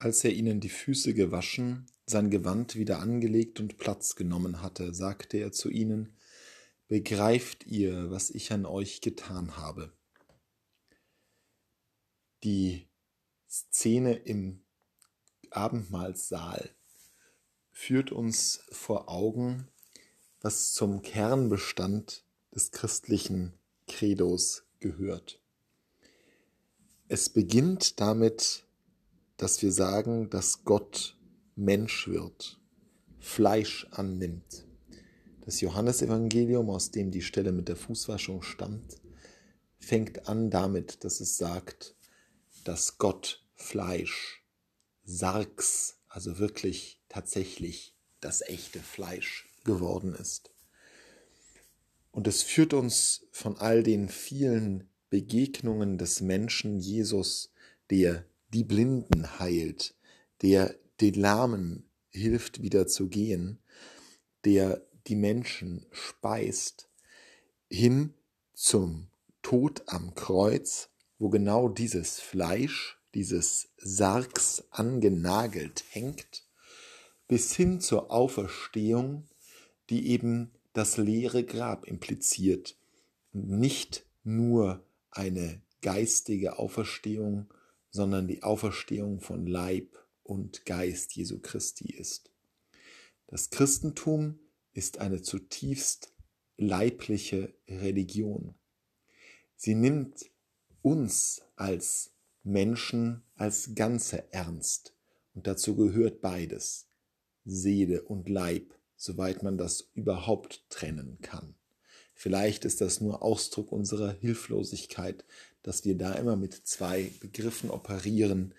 [0.00, 5.36] Als er ihnen die Füße gewaschen, sein Gewand wieder angelegt und Platz genommen hatte, sagte
[5.36, 6.16] er zu ihnen,
[6.88, 9.92] Begreift ihr, was ich an euch getan habe?
[12.42, 12.88] Die
[13.48, 14.62] Szene im
[15.50, 16.74] Abendmahlsaal
[17.70, 19.68] führt uns vor Augen,
[20.40, 22.24] was zum Kernbestand
[22.54, 23.52] des christlichen
[23.86, 25.40] Credos gehört.
[27.06, 28.64] Es beginnt damit,
[29.40, 31.16] dass wir sagen, dass Gott
[31.56, 32.60] Mensch wird,
[33.18, 34.66] Fleisch annimmt.
[35.46, 39.00] Das Johannesevangelium, aus dem die Stelle mit der Fußwaschung stammt,
[39.78, 41.96] fängt an damit, dass es sagt,
[42.64, 44.44] dass Gott Fleisch,
[45.04, 50.50] Sargs, also wirklich tatsächlich das echte Fleisch geworden ist.
[52.10, 57.54] Und es führt uns von all den vielen Begegnungen des Menschen Jesus,
[57.88, 59.94] der die Blinden heilt,
[60.42, 63.58] der den Lahmen hilft wieder zu gehen,
[64.44, 66.88] der die Menschen speist,
[67.68, 68.14] hin
[68.52, 69.08] zum
[69.42, 76.46] Tod am Kreuz, wo genau dieses Fleisch, dieses Sargs angenagelt hängt,
[77.28, 79.28] bis hin zur Auferstehung,
[79.88, 82.76] die eben das leere Grab impliziert,
[83.32, 87.52] nicht nur eine geistige Auferstehung,
[87.90, 92.30] sondern die Auferstehung von Leib und Geist Jesu Christi ist.
[93.26, 94.38] Das Christentum
[94.72, 96.14] ist eine zutiefst
[96.56, 98.54] leibliche Religion.
[99.56, 100.30] Sie nimmt
[100.82, 104.94] uns als Menschen als Ganze ernst
[105.34, 106.88] und dazu gehört beides,
[107.44, 111.54] Seele und Leib, soweit man das überhaupt trennen kann.
[112.20, 115.24] Vielleicht ist das nur Ausdruck unserer Hilflosigkeit,
[115.62, 118.54] dass wir da immer mit zwei Begriffen operieren,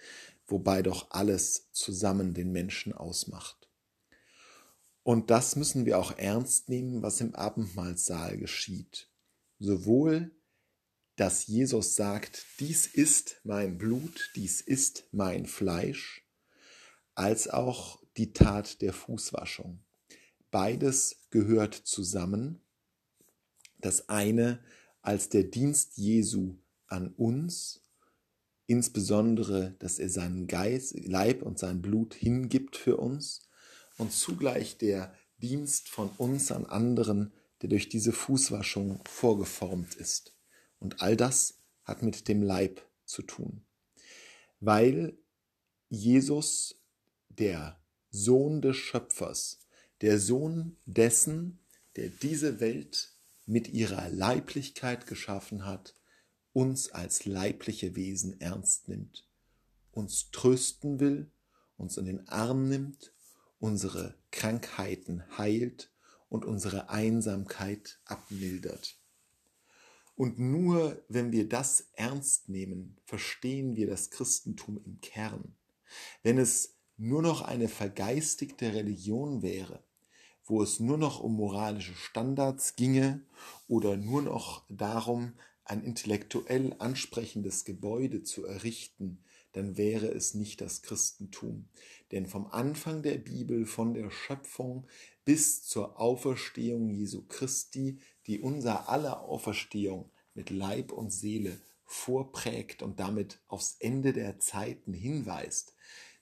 [0.47, 3.69] wobei doch alles zusammen den Menschen ausmacht.
[5.03, 9.11] Und das müssen wir auch ernst nehmen, was im Abendmahlsaal geschieht.
[9.59, 10.31] Sowohl,
[11.15, 16.27] dass Jesus sagt, dies ist mein Blut, dies ist mein Fleisch,
[17.13, 19.83] als auch die Tat der Fußwaschung.
[20.49, 22.59] Beides gehört zusammen.
[23.81, 24.63] Das eine
[25.01, 26.55] als der Dienst Jesu
[26.87, 27.81] an uns,
[28.67, 33.49] insbesondere, dass er seinen Geist, Leib und sein Blut hingibt für uns
[33.97, 40.35] und zugleich der Dienst von uns an anderen, der durch diese Fußwaschung vorgeformt ist.
[40.79, 43.65] Und all das hat mit dem Leib zu tun,
[44.59, 45.17] weil
[45.89, 46.81] Jesus,
[47.29, 49.59] der Sohn des Schöpfers,
[50.01, 51.59] der Sohn dessen,
[51.95, 53.10] der diese Welt
[53.45, 55.95] mit ihrer Leiblichkeit geschaffen hat,
[56.53, 59.27] uns als leibliche Wesen ernst nimmt,
[59.91, 61.31] uns trösten will,
[61.77, 63.13] uns in den Arm nimmt,
[63.59, 65.91] unsere Krankheiten heilt
[66.29, 68.97] und unsere Einsamkeit abmildert.
[70.15, 75.55] Und nur wenn wir das ernst nehmen, verstehen wir das Christentum im Kern.
[76.21, 79.83] Wenn es nur noch eine vergeistigte Religion wäre,
[80.45, 83.21] wo es nur noch um moralische Standards ginge
[83.67, 90.81] oder nur noch darum, ein intellektuell ansprechendes Gebäude zu errichten, dann wäre es nicht das
[90.81, 91.67] Christentum.
[92.11, 94.87] Denn vom Anfang der Bibel, von der Schöpfung
[95.23, 102.99] bis zur Auferstehung Jesu Christi, die unser aller Auferstehung mit Leib und Seele vorprägt und
[102.99, 105.75] damit aufs Ende der Zeiten hinweist,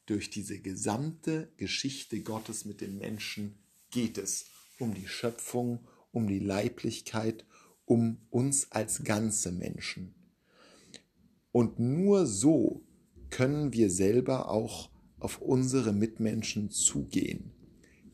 [0.06, 3.60] durch diese gesamte Geschichte Gottes mit den Menschen
[3.92, 4.46] geht es
[4.80, 7.46] um die Schöpfung, um die Leiblichkeit,
[7.86, 10.16] um uns als ganze Menschen.
[11.52, 12.84] Und nur so
[13.30, 14.90] können wir selber auch
[15.20, 17.52] auf unsere Mitmenschen zugehen.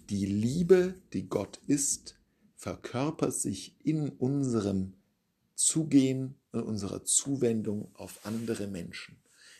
[0.10, 2.20] Die Liebe, die Gott ist,
[2.56, 4.94] verkörpert sich in unserem
[5.56, 9.18] Zugehen, in unserer Zuwendung auf andere Menschen,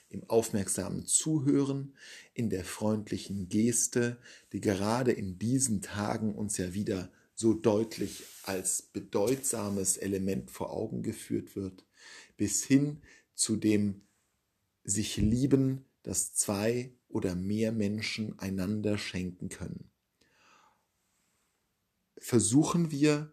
[0.10, 1.96] im aufmerksamen Zuhören,
[2.34, 4.18] in der freundlichen Geste,
[4.54, 11.04] die gerade in diesen Tagen uns ja wieder so deutlich als bedeutsames Element vor Augen
[11.04, 11.86] geführt wird,
[12.38, 13.02] bis hin
[13.34, 14.02] zu dem
[14.84, 19.90] sich lieben, das zwei oder mehr Menschen einander schenken können.
[22.18, 23.32] Versuchen wir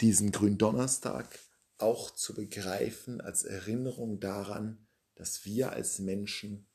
[0.00, 1.38] diesen Gründonnerstag
[1.78, 4.85] auch zu begreifen als Erinnerung daran,
[5.16, 6.66] dass wir als Menschen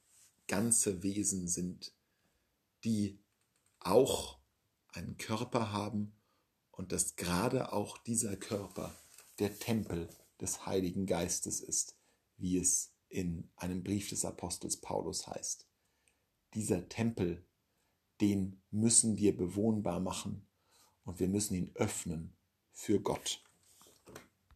[0.47, 1.93] ganze Wesen sind,
[2.83, 3.23] die
[3.79, 4.39] auch
[4.89, 6.13] einen Körper haben
[6.71, 8.95] und dass gerade auch dieser Körper
[9.39, 10.09] der Tempel
[10.41, 11.95] des Heiligen Geistes ist,
[12.37, 15.67] wie es in einem Brief des Apostels Paulus heißt.
[16.53, 17.45] dieser Tempel,
[18.19, 20.47] den müssen wir bewohnbar machen
[21.03, 22.35] und wir müssen ihn öffnen
[22.71, 23.43] für Gott.